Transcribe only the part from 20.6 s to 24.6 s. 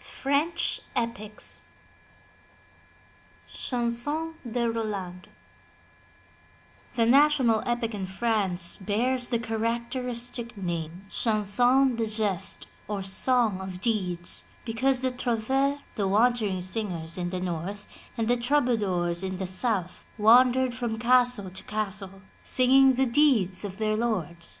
from castle to castle singing the deeds of their lords.